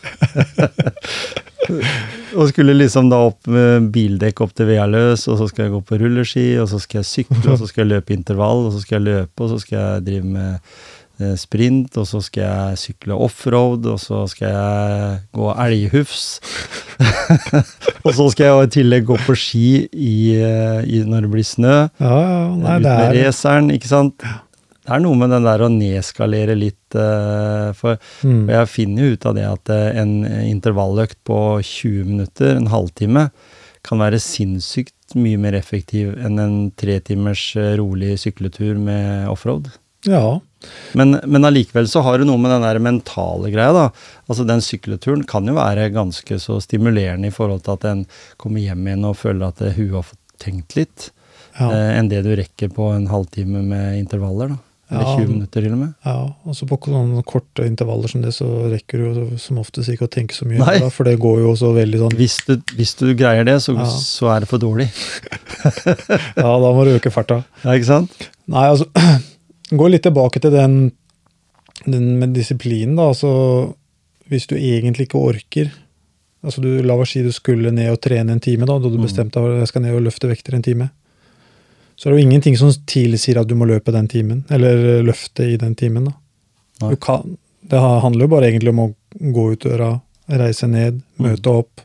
[2.36, 5.82] og skulle liksom da opp med bildekk opp til Vealøs, og så skal jeg gå
[5.88, 8.84] på rulleski, og så skal jeg sykle, og så skal jeg løpe intervall, og så
[8.84, 10.52] skal jeg løpe, og så skal jeg drive med
[11.24, 16.28] eh, sprint, og så skal jeg sykle offroad, og så skal jeg gå elghufs.
[18.06, 21.48] og så skal jeg i tillegg gå på ski i, eh, i, når det blir
[21.48, 21.78] snø.
[21.98, 22.40] Ja, ja.
[22.62, 24.28] Nei, ut med er raceren, ikke sant.
[24.86, 28.44] Det er noe med den der å nedskalere litt, eh, for mm.
[28.54, 33.30] jeg finner jo ut av det at eh, en intervalløkt på 20 minutter, en halvtime,
[33.86, 39.72] kan være sinnssykt mye mer effektiv enn en tre timers eh, rolig sykletur med offroad.
[40.06, 40.40] Ja.
[40.94, 43.88] Men, men allikevel så har du noe med den der mentale greia, da.
[44.30, 48.06] Altså den sykleturen kan jo være ganske så stimulerende i forhold til at en
[48.42, 51.10] kommer hjem igjen og føler at huet har fått tenkt litt,
[51.56, 51.72] Ja.
[51.72, 54.62] eh, enn det du rekker på en halvtime med intervaller, da.
[54.92, 55.16] Eller Ja.
[55.18, 55.94] 20 minutter til og med.
[56.06, 56.16] ja.
[56.46, 60.06] Og så på sånne korte intervaller som det, så rekker du jo som oftest ikke
[60.06, 60.60] å tenke så mye.
[60.62, 60.76] Nei.
[60.80, 63.74] Da, for det går jo så veldig sånn Hvis du, hvis du greier det, så,
[63.76, 63.86] Ja.
[63.86, 64.90] så er det for dårlig.
[66.38, 67.44] Ja, da må du øke farta.
[67.64, 68.30] Ja, ikke sant?
[68.48, 68.86] Nei, altså
[69.80, 70.92] Gå litt tilbake til den,
[71.90, 73.08] den med disiplinen, da.
[73.10, 73.74] Altså,
[74.30, 75.72] hvis du egentlig ikke orker
[76.46, 79.00] Altså, du, La oss si du skulle ned og trene en time, da, da du
[79.00, 79.06] Mm.
[79.08, 80.92] bestemte deg for at jeg skal ned og løfte vekter en time.
[81.96, 85.46] Så er det jo ingenting som tilsier at du må løpe den timen, eller løfte
[85.48, 86.10] i den timen.
[87.00, 88.94] kan, det handler jo bare egentlig om å
[89.32, 91.24] gå ut døra, reise ned, Mm.
[91.30, 91.82] møte opp.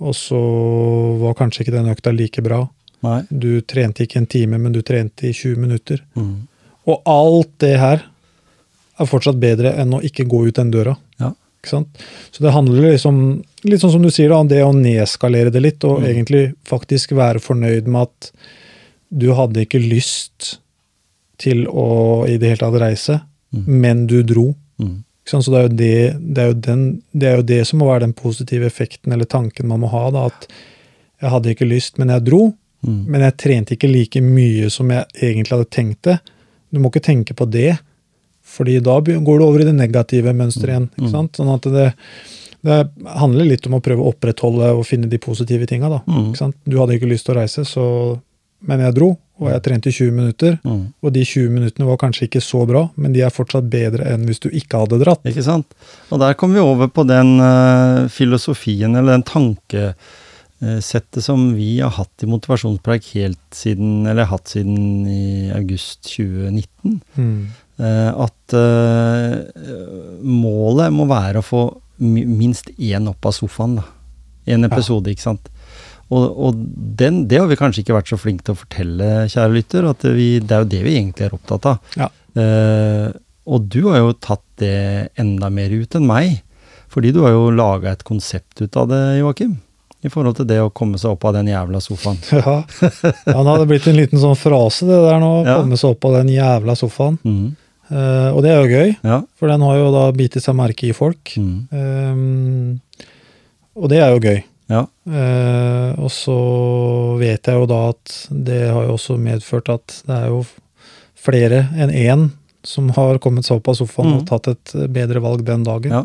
[0.00, 0.38] Og så
[1.18, 2.68] var kanskje ikke den økta like bra.
[3.02, 3.22] Nei.
[3.30, 6.00] Du trente ikke en time, men du trente i 20 minutter.
[6.16, 6.46] Mm.
[6.86, 8.04] Og alt det her
[8.98, 10.96] er fortsatt bedre enn å ikke gå ut den døra.
[11.20, 11.32] Ja.
[11.64, 15.60] Så det handler liksom, litt sånn som du sier, da, om det å nedskalere det
[15.62, 16.06] litt, og Mm.
[16.06, 18.30] egentlig faktisk være fornøyd med at
[19.10, 20.58] du hadde ikke lyst
[21.40, 23.64] til å i det hele tatt reise, Mm.
[23.80, 24.50] men du dro.
[24.78, 25.04] Mm.
[25.24, 28.12] Så det er, det, det, er den, det er jo det som må være den
[28.12, 30.02] positive effekten eller tanken man må ha.
[30.12, 30.44] Da, at
[31.20, 32.42] jeg hadde ikke lyst, men jeg dro.
[32.84, 32.98] Mm.
[33.08, 36.18] Men jeg trente ikke like mye som jeg egentlig hadde tenkt det.
[36.68, 37.78] Du må ikke tenke på det,
[38.44, 40.90] fordi da går du over i det negative mønsteret igjen.
[40.92, 41.00] Mm.
[41.00, 41.40] ikke sant?
[41.40, 41.88] Sånn at det,
[42.68, 42.78] det
[43.16, 46.02] handler litt om å prøve å opprettholde og finne de positive tinga.
[46.04, 46.34] Mm.
[46.68, 47.86] Du hadde ikke lyst til å reise, så,
[48.66, 50.56] men jeg dro, og jeg trente i 20 minutter.
[50.66, 50.84] Mm.
[51.04, 54.26] Og de 20 minuttene var kanskje ikke så bra, men de er fortsatt bedre enn
[54.26, 55.22] hvis du ikke hadde dratt.
[55.28, 55.68] Ikke sant?
[56.10, 61.94] Og der kommer vi over på den uh, filosofien, eller den tankesettet som vi har
[62.00, 66.98] hatt i motivasjonspreik helt siden, eller hatt siden i august 2019.
[67.14, 67.42] Mm.
[67.78, 69.38] Eh, at uh,
[70.26, 71.62] målet må være å få
[72.02, 73.86] minst én opp av sofaen, da.
[74.48, 75.50] En episode, ikke sant.
[76.08, 76.60] Og, og
[76.98, 80.06] den, det har vi kanskje ikke vært så flinke til å fortelle, kjære lytter, at
[80.16, 81.94] vi, det er jo det vi egentlig er opptatt av.
[82.00, 82.08] Ja.
[82.38, 83.08] Eh,
[83.48, 86.38] og du har jo tatt det enda mer ut enn meg,
[86.88, 89.58] fordi du har jo laga et konsept ut av det, Joakim.
[90.06, 92.20] I forhold til det å komme seg opp av den jævla sofaen.
[92.38, 92.58] Ja.
[92.62, 95.32] ja, det hadde blitt en liten sånn frase, det der nå.
[95.44, 95.56] Ja.
[95.60, 97.18] Komme seg opp av den jævla sofaen.
[97.26, 97.48] Mm.
[97.88, 99.22] Uh, og det er jo gøy, Ja.
[99.40, 101.32] for den har jo da bitt seg merke i folk.
[101.40, 101.56] Mm.
[101.72, 103.08] Um,
[103.78, 104.38] og det er jo gøy.
[104.68, 104.84] Ja.
[105.08, 106.38] Eh, og så
[107.20, 110.42] vet jeg jo da at det har jo også medført at det er jo
[111.18, 112.26] flere enn én
[112.66, 114.16] som har kommet seg opp av sofaen mm.
[114.18, 115.94] og tatt et bedre valg den dagen.
[115.94, 116.04] Ja.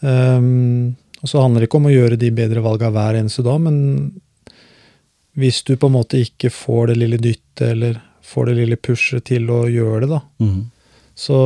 [0.00, 3.60] Um, og så handler det ikke om å gjøre de bedre valga hver eneste dag,
[3.64, 3.78] men
[5.40, 9.24] hvis du på en måte ikke får det lille dyttet eller får det lille pushet
[9.28, 10.60] til å gjøre det, da, mm.
[11.18, 11.40] så,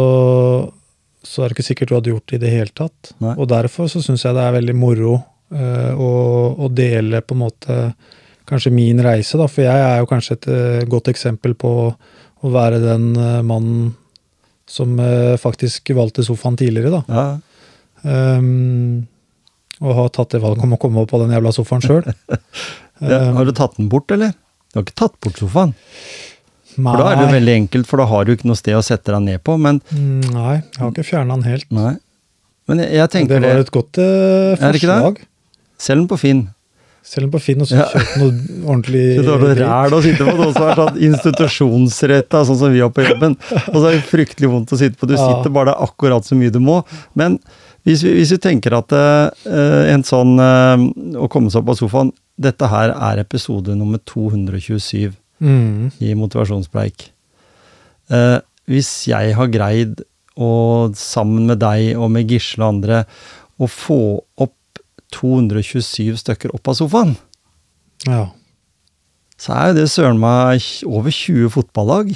[1.23, 3.15] så er det ikke sikkert du hadde gjort det i det hele tatt.
[3.23, 3.37] Nei.
[3.37, 5.19] Og derfor så syns jeg det er veldig moro
[5.53, 6.11] eh, å,
[6.57, 7.79] å dele på en måte
[8.49, 11.73] kanskje min reise, da, for jeg er jo kanskje et eh, godt eksempel på
[12.45, 13.93] å være den eh, mannen
[14.69, 14.97] som
[15.37, 17.03] faktisk valgte sofaen tidligere, da.
[17.13, 17.25] ja.
[18.05, 19.05] Um,
[19.81, 22.07] og har tatt det valget om å komme opp på den jævla sofaen sjøl.
[23.05, 24.33] Ja, har du tatt den bort, eller?
[24.73, 25.75] Du har ikke tatt bort sofaen?
[26.75, 28.83] For da er det jo veldig enkelt, for da har du ikke noe sted å
[28.85, 29.57] sette deg ned på.
[29.61, 31.69] Men Nei, jeg har ikke fjerna den helt.
[31.75, 31.95] nei.
[32.71, 35.27] Men jeg, jeg det var et godt forslag Er det ikke det?
[35.81, 36.45] Selg den på Finn.
[37.05, 37.85] Selv om på Finn og så Ja.
[37.93, 38.31] kjøpt noe
[38.65, 42.73] ordentlig Det er noe ræl å sitte på, noe som er sånn institusjonsretta, sånn som
[42.73, 43.37] vi har på jobben.
[43.73, 45.09] Og så er det fryktelig vondt å sitte på.
[45.11, 46.79] Du sitter bare akkurat så mye du må.
[47.19, 47.37] Men
[47.85, 49.29] hvis vi, hvis vi tenker at uh,
[49.93, 50.81] en sånn uh,
[51.21, 55.13] Å komme seg opp av sofaen Dette her er episode nummer 227
[55.45, 57.11] Mm, i motivasjonspreik.
[58.09, 58.39] Uh,
[58.71, 59.99] hvis jeg har greid
[60.41, 63.01] og sammen med deg og med Gisle og andre,
[63.61, 63.99] å få
[64.41, 64.55] opp
[65.15, 67.17] 227 stykker opp av sofaen,
[68.07, 68.27] Ja.
[69.39, 72.15] så er jo det søren meg over 20 fotballag.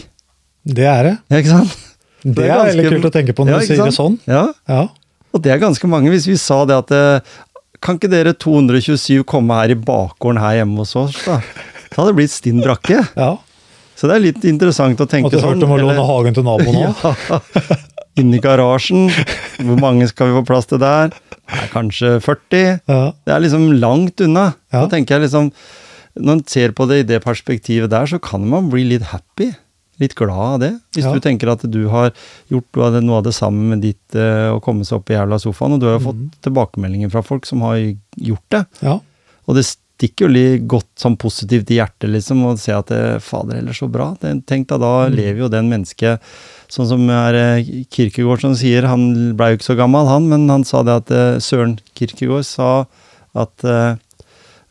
[0.69, 1.15] Det er det.
[1.41, 1.77] Ikke sant?
[2.25, 4.19] Det er er veldig ganske- kult å tenke på når Ja, du sier det sånn.
[4.27, 4.89] Ja, Ja.
[5.33, 6.11] og det er ganske mange.
[6.11, 7.21] Hvis vi sa det at eh,
[7.81, 11.37] Kan ikke dere 227 komme her i bakgården her hjemme hos oss, da?
[11.93, 13.07] Så hadde det blitt stinn brakke.
[13.17, 13.37] ja.
[13.95, 15.55] Så det er litt interessant å tenke sånn.
[15.55, 16.95] At du hørte om å låne hagen til naboen òg?
[17.31, 17.79] Ja.
[18.19, 19.09] Inni garasjen.
[19.63, 21.13] Hvor mange skal vi få plass til der?
[21.49, 22.81] Er kanskje 40.
[22.91, 22.99] Ja.
[23.25, 24.51] Det er liksom langt unna.
[24.73, 24.83] Ja.
[24.85, 25.53] Da tenker jeg liksom
[26.19, 29.53] Når en ser på det i det perspektivet der, så kan man bli litt happy.
[30.03, 30.71] Litt glad av det.
[30.97, 31.13] Hvis Ja.
[31.15, 32.11] du tenker at du har
[32.51, 35.39] gjort noe av det, samme sammen med ditt eh, å komme seg opp i jævla
[35.39, 37.79] sofaen, og du har jo fått tilbakemeldinger fra folk som har
[38.17, 38.65] gjort det.
[38.83, 38.99] ja.
[39.49, 43.23] Og det stikker jo litt godt sånn positivt i hjertet, liksom, å se at det,
[43.25, 44.11] fader heller, så bra.
[44.21, 46.21] Tenk deg, da lever jo den mennesket
[46.69, 50.45] Sånn som er Kirkegård Kierkegaard som sier, han blei jo ikke så gammel, han, men
[50.53, 52.73] han sa det at eh, Søren Kierkegaard sa
[53.39, 53.97] at eh,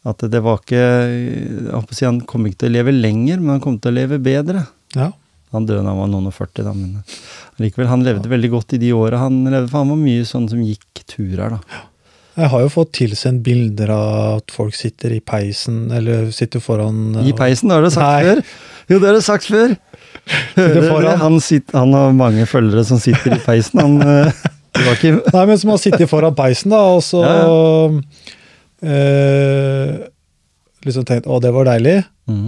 [0.08, 3.80] at det var ikke si Han kom ikke til å leve lenger, men han kom
[3.82, 4.68] til å leve bedre.
[4.96, 5.14] ja.
[5.56, 6.98] Han døde da han var noen og 40, da, men
[7.64, 10.50] likevel, han levde veldig godt i de åra han levde, for han var mye sånn
[10.52, 11.78] som gikk turer, da.
[12.38, 14.10] Jeg har jo fått tilsendt bilder av
[14.42, 18.28] at folk sitter i peisen, eller sitter foran I peisen, det har du sagt Nei.
[18.28, 18.44] før.
[18.92, 19.78] Jo, det har du sagt før.
[21.22, 23.80] Han, sitter, han har mange følgere som sitter i peisen.
[23.80, 24.46] Han, eh.
[25.34, 27.24] Nei, men som har sittet foran peisen, da, og så
[28.86, 29.96] eh,
[30.86, 32.00] Liksom tenkt å, det var deilig.
[32.30, 32.48] mm.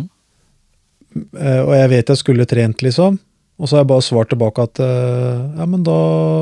[1.39, 3.15] Eh, og jeg vet jeg skulle trent, liksom.
[3.59, 5.95] Og så har jeg bare svart tilbake at eh, ja, men da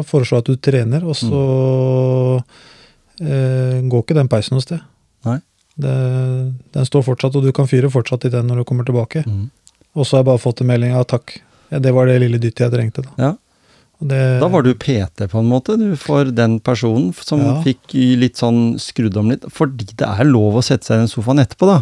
[0.06, 1.44] foreslår jeg at du trener, og så
[3.24, 4.84] eh, går ikke den peisen noe sted.
[5.26, 5.40] Nei.
[5.78, 5.94] Det,
[6.76, 9.24] den står fortsatt, og du kan fyre fortsatt i den når du kommer tilbake.
[9.26, 9.48] Mhm.
[9.98, 11.40] Og så har jeg bare fått en melding av takk.
[11.74, 13.04] Ja, det var det lille dyttet jeg trengte.
[13.04, 13.14] Da.
[13.18, 13.34] Ja.
[14.00, 17.56] Det, Da var du PT på en måte, du, for den personen som Ja.
[17.66, 19.42] fikk litt sånn skrudd om litt.
[19.50, 21.80] Fordi det er lov å sette seg i den sofaen etterpå, da.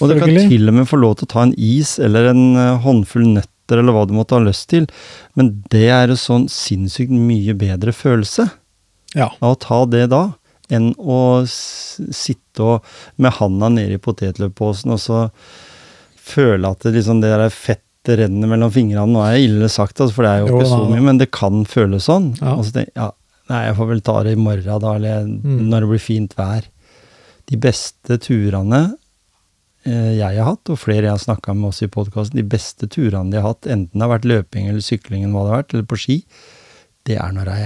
[0.00, 2.56] Og du kan til og med få lov til å ta en is eller en
[2.56, 4.88] eh, håndfull nøtter eller hva du måtte ha lyst til.
[5.36, 8.50] Men det er en sånn sinnssykt mye bedre følelse
[9.14, 9.30] Ja.
[9.40, 10.32] av å ta det da,
[10.68, 12.84] enn å sitte og
[13.18, 15.30] med handa nede i potetløpposen og så
[16.32, 19.06] føle at det liksom det der fettet renner mellom fingrene.
[19.14, 20.88] Nå er det ille sagt, altså, for det er jo Jo, ikke så da.
[20.94, 22.32] mye, men det kan føles sånn.
[22.40, 22.56] Ja.
[22.56, 23.10] Altså, det, ja,
[23.52, 25.60] nei, jeg får vel ta det i morgen da, eller Mm.
[25.70, 26.66] når det blir fint vær.
[27.50, 28.82] De beste turene
[29.84, 32.86] eh, jeg har hatt, og flere jeg har snakka med også i podkasten, de beste
[32.88, 35.62] turene de har hatt, enten det har vært løping eller sykling, eller hva det har
[35.62, 36.16] vært, eller på ski,
[37.08, 37.56] det er når det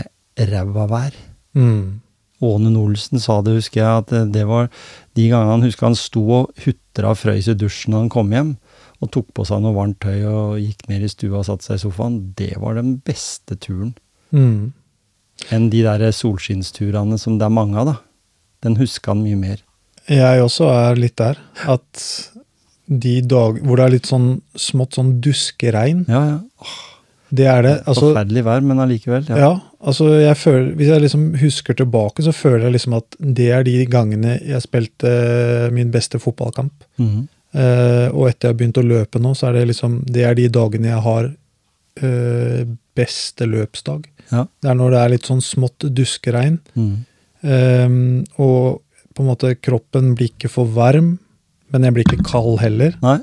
[0.40, 1.14] er ræva vær.
[1.56, 2.00] Mm.
[2.44, 4.68] Åne Olsen sa det, husker jeg, at det- var
[5.14, 8.30] de gangene han husker han sto og hutra og frøys i dusjen når han kom
[8.30, 8.56] hjem,
[9.02, 11.74] og tok på seg noe varmt tøy og gikk ned i stua og satte seg
[11.76, 12.34] i sofaen.
[12.36, 13.94] Det var den beste turen.
[14.32, 14.72] Mm.
[15.52, 17.96] Enn de der solskinnsturene som det er mange av, da.
[18.62, 19.56] Den husker han mye mer.
[20.08, 21.36] Jeg også er litt der.
[21.66, 22.30] At
[22.88, 26.66] de dag hvor det er litt sånn smått sånn duskeregn, Ja, ja.
[27.34, 27.74] det er det.
[27.86, 29.26] Altså, Forferdelig vær, men allikevel.
[29.28, 29.36] ja.
[29.36, 29.60] Ja.
[29.80, 33.62] Altså jeg føler, Hvis jeg liksom husker tilbake, så føler jeg liksom at det er
[33.62, 36.72] de gangene jeg spilte min beste fotballkamp.
[36.98, 37.26] Mm -hmm.
[37.54, 40.34] uh, og etter jeg har begynt å løpe nå, så er det liksom Det er
[40.34, 41.32] de dagene jeg har
[42.02, 42.64] uh,
[42.96, 44.04] beste løpsdag.
[44.32, 44.46] ja.
[44.62, 46.58] Det er når det er litt sånn smått duskeregn.
[46.74, 47.04] Mhm.
[47.46, 48.82] Ehm, og
[49.14, 51.18] på en måte kroppen blir ikke for varm,
[51.72, 52.96] men jeg blir ikke kald heller.
[53.02, 53.18] Nei.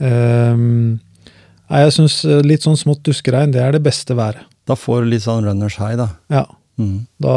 [0.00, 1.00] Ehm,
[1.68, 4.46] nei, jeg syns litt sånn smått duskeregn, det er det beste været.
[4.68, 6.10] Da får du litt sånn runners high, da.
[6.32, 6.44] Ja.
[6.78, 7.06] Mm.
[7.22, 7.36] Da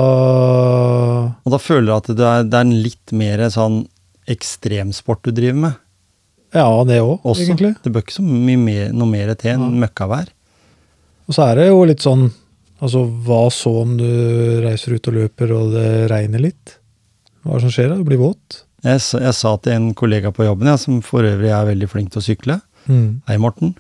[1.42, 3.86] Og da føler du at det er, det er en litt mer sånn
[4.30, 5.80] ekstremsport du driver med.
[6.52, 7.74] Ja, det òg, egentlig.
[7.82, 10.28] Det bør ikke så mye mer, noe mer til enn møkkavær.
[11.30, 12.30] Og så er det jo litt sånn
[12.82, 14.08] Altså, hva så om du
[14.64, 16.80] reiser ut og løper og det regner litt?
[17.44, 17.98] Hva er det som skjer da?
[18.00, 18.64] Du blir våt?
[18.82, 22.10] Jeg, jeg sa til en kollega på jobben, ja, som for øvrig er veldig flink
[22.10, 22.58] til å sykle
[22.90, 23.22] Mm.
[23.28, 23.76] Hei, Morten.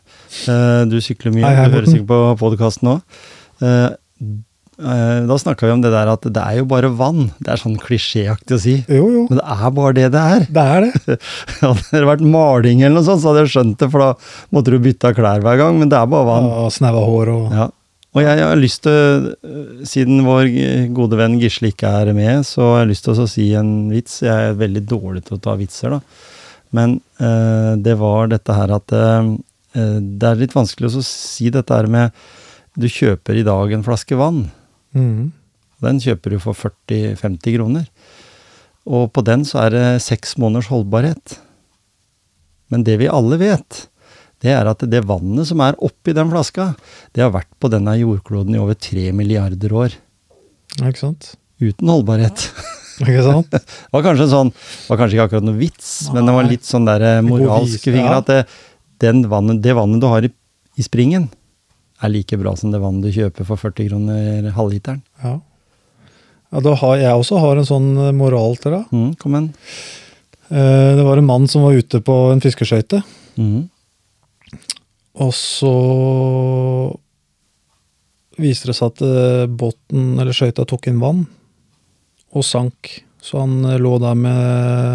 [0.45, 1.95] Uh, du sykler mye, Hei, hei, du hører Morten.
[1.95, 3.21] sikkert på podkasten òg.
[3.61, 7.27] Da snakka vi om det der at det er jo bare vann.
[7.37, 8.73] Det er sånn klisjéaktig å si.
[8.89, 9.25] Jo, jo.
[9.29, 10.45] Men det er bare det det er.
[10.49, 11.17] Det er det.
[11.59, 14.09] Hadde det vært maling eller noe sånt, så hadde jeg skjønt det, for da
[14.55, 15.77] måtte du bytte av klær hver gang.
[15.77, 16.49] Men det er bare vann.
[16.63, 17.69] Og snaua hår og Ja.
[18.11, 20.49] Og jeg, jeg har lyst til, øh, siden vår
[20.91, 24.17] gode venn Gisle ikke er med, så har jeg lyst til å si en vits.
[24.25, 26.01] Jeg er veldig dårlig til å ta vitser, da.
[26.75, 29.31] Men øh, det var dette her at øh,
[29.71, 32.11] det er litt vanskelig å si dette her med
[32.79, 34.45] Du kjøper i dag en flaske vann.
[34.95, 35.31] mm.
[35.81, 37.87] Den kjøper du for 40-50 kroner.
[38.85, 41.39] Og på den så er det seks måneders holdbarhet.
[42.69, 43.79] Men det vi alle vet,
[44.45, 46.67] det er at det vannet som er oppi den flaska,
[47.17, 49.97] det har vært på denne jordkloden i over tre milliarder år.
[50.77, 51.33] Ikke sant?
[51.61, 52.45] Uten holdbarhet.
[53.01, 53.49] Ikke sant?
[53.57, 56.67] Det var kanskje sånn, det var kanskje ikke akkurat noe vits, men det var litt
[56.67, 58.19] sånn der eh, moralske fingre.
[58.21, 58.41] at det,
[59.01, 60.29] den vannet, det vannet du har i,
[60.77, 61.25] i springen,
[62.01, 65.01] er like bra som det vannet du kjøper for 40 kroner halvliteren.
[65.23, 65.35] Ja.
[66.51, 68.87] ja da har, jeg også har en sånn eh, moral til deg.
[68.95, 69.49] Mm, kom igjen.
[70.51, 73.03] Eh, Det var en mann som var ute på en fiskeskøyte,
[73.39, 73.69] Mm.
[75.23, 75.69] og så
[78.41, 81.25] viste det seg at eh, båten eller skøyta tok inn vann
[82.35, 82.91] og sank.
[83.21, 84.37] Så han lå der med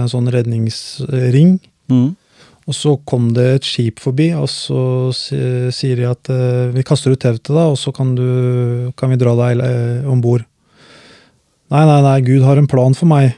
[0.03, 1.59] en sånn redningsring.
[1.93, 2.17] Mm.
[2.67, 4.81] Og så kom det et skip forbi, og så
[5.15, 9.13] sier de at eh, vi kaster ut tauet til deg, og så kan, du, kan
[9.13, 10.43] vi dra deg eh, om bord.
[11.71, 13.37] Nei, nei, nei, Gud har en plan for meg,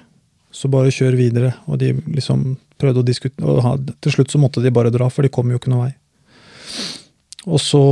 [0.53, 1.53] så bare kjør videre.
[1.69, 5.25] Og de liksom prøvde å diskutere, og til slutt så måtte de bare dra, for
[5.25, 5.93] de kom jo ikke noe vei.
[7.49, 7.85] Og så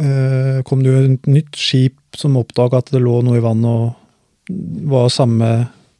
[0.00, 3.68] eh, kom det jo et nytt skip som oppdaga at det lå noe i vannet,
[3.68, 5.52] og var samme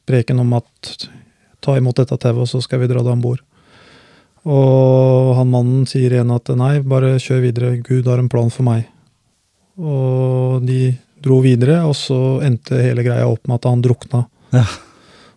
[0.08, 0.96] preken om at
[1.60, 3.44] ta imot dette tauet, og så skal vi dra deg om bord.
[4.48, 8.64] Og han mannen sier igjen at nei, bare kjør videre, Gud har en plan for
[8.64, 8.86] meg.
[9.80, 14.22] Og de dro videre, og så endte hele greia opp med at han drukna.
[14.56, 14.64] Ja.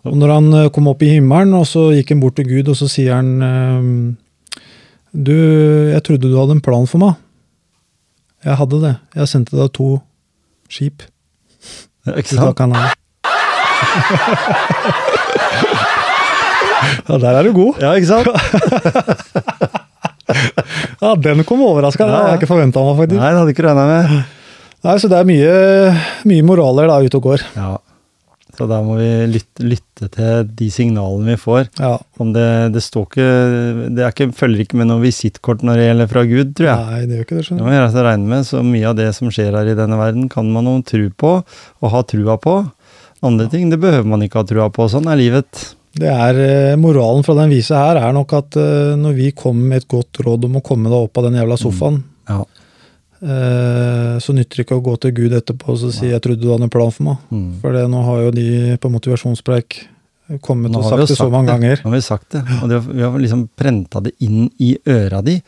[0.07, 2.71] Og når han eh, kom opp i himmelen, og så gikk han bort til Gud,
[2.71, 4.17] og så sier han ehm,
[5.13, 7.19] Du, jeg trodde du hadde en plan for meg.
[8.43, 8.93] Jeg hadde det.
[9.15, 9.89] Jeg sendte deg to
[10.71, 11.03] skip.
[12.09, 12.57] Ikke Så sant?
[12.57, 12.91] kan han.
[17.09, 17.81] ja, der er du god.
[17.83, 18.27] Ja, ikke sant?
[21.03, 22.13] Ja, Den kom overraskende.
[22.13, 23.19] Ja, hadde jeg ikke forventa meg, faktisk.
[23.19, 24.13] Nei, det hadde ikke regna med.
[24.83, 25.55] Nei, Så det er mye,
[26.29, 27.43] mye moraler da ute og går.
[27.57, 27.73] Ja.
[28.53, 31.71] Så da må vi lytte, lytte til de signalene vi får.
[31.81, 31.95] Ja.
[32.21, 33.29] Om det, det står ikke
[33.95, 36.91] Det er ikke, følger ikke med noe visittkort når det gjelder fra Gud, tror jeg.
[36.91, 37.45] Nei, det gjør ikke det.
[37.49, 38.47] Det må slett regne med.
[38.49, 41.33] Så mye av det som skjer her i denne verden, kan man jo tro på
[41.41, 42.59] og ha trua på.
[43.25, 44.85] Andre ting det behøver man ikke ha trua på.
[44.91, 45.65] Sånn er livet.
[45.93, 49.67] Det er, eh, Moralen fra den visa her er nok at eh, når vi kommer
[49.73, 52.39] med et godt råd om å komme deg opp av den jævla sofaen, Ja.
[53.21, 56.41] eh, så nytter det ikke å gå til Gud etterpå og så si 'jeg trodde
[56.41, 57.17] du hadde en plan for meg'.
[57.31, 57.61] Mm.
[57.61, 59.87] For det, nå har jo de på motivasjonspreik
[60.41, 61.53] kommet Nå og sagt det så mange det.
[61.61, 61.77] ganger.
[61.83, 62.41] Nå har vi sagt det.
[62.63, 65.41] Og det, vi har liksom prenta det inn i øra di.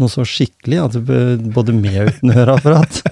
[0.00, 3.02] Noe så skikkelig at du både med og uten høreapparat.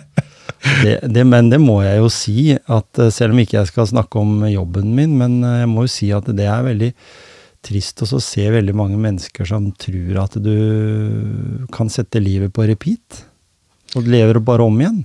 [0.61, 3.89] Det, det, men det må jeg jo si, at eh, selv om ikke jeg skal
[3.89, 6.91] snakke om jobben min, men eh, jeg må jo si at det er veldig
[7.65, 10.55] trist å se veldig mange mennesker som tror at du
[11.73, 13.25] kan sette livet på repeat.
[13.99, 15.01] Og lever bare om igjen.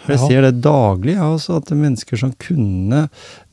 [0.00, 3.02] For jeg ser det daglig, altså, at mennesker som kunne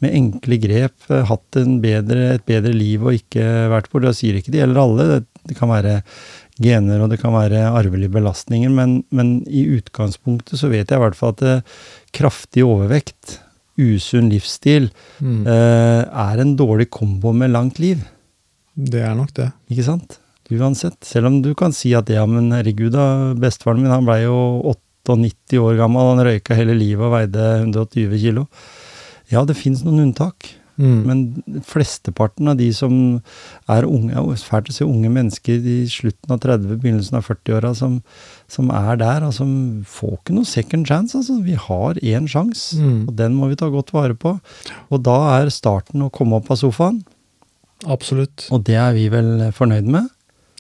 [0.04, 4.14] med enkle grep eh, hatt en bedre, et bedre liv og ikke vært på det.
[4.14, 5.98] Jeg sier ikke det gjelder alle, det, det kan være
[6.64, 11.04] gener og det kan være arvelige belastninger, men, men i utgangspunktet så vet jeg i
[11.04, 11.56] hvert fall at det,
[12.18, 13.40] kraftig overvekt,
[13.78, 14.90] usunn livsstil,
[15.22, 15.44] Mm.
[15.48, 18.02] eh, er en dårlig kombo med langt liv.
[18.78, 19.52] Det er nok det.
[19.70, 20.18] Ikke sant?
[20.54, 20.98] Uansett.
[21.04, 24.38] Selv om du kan si at ja, men herregud da, bestefaren min han blei jo
[25.06, 28.48] 98 år gammel, han røyka hele livet og veide 120 kilo.
[29.30, 30.98] Ja, det fins noen unntak, Mm.
[31.08, 32.94] men flesteparten av de som
[33.68, 37.72] er unge, er fælt å si unge mennesker i slutten av 30, begynnelsen av 40-åra
[37.76, 37.96] som,
[38.48, 39.50] som er der, og som
[39.90, 41.18] får ikke noe second chance.
[41.18, 41.40] Altså.
[41.44, 43.08] Vi har én sjanse, Mm.
[43.10, 44.36] og den må vi ta godt vare på.
[44.92, 47.02] Og da er starten å komme opp av sofaen,
[47.86, 48.48] Absolutt.
[48.52, 50.08] og det er vi vel fornøyd med.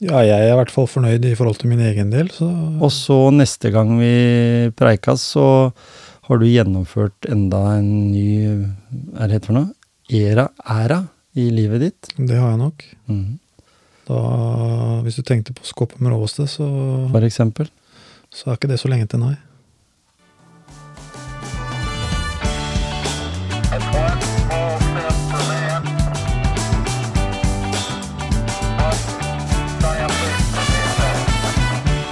[0.01, 2.45] Ja, jeg er i hvert fall fornøyd i forhold til min egen del, så
[2.81, 5.71] Og så neste gang vi preikas, så
[6.27, 8.67] har du gjennomført enda en ny
[9.17, 9.71] Er det hett for noe?
[10.09, 11.01] Era, æra
[11.35, 12.07] i livet ditt.
[12.17, 12.83] det har jeg nok.
[13.07, 13.39] Mm.
[14.07, 14.19] Da,
[15.03, 16.67] hvis du tenkte på Skoppum med råsted, så,
[17.11, 17.69] For eksempel.
[18.31, 19.35] så er ikke det så lenge til, nei.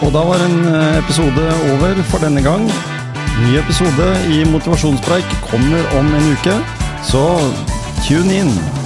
[0.04, 2.68] Og da var en eh, episode over for denne gang.
[3.42, 6.60] Ny episode i Motivasjonspreik kommer om en uke,
[7.04, 7.24] så
[8.06, 8.85] tune in.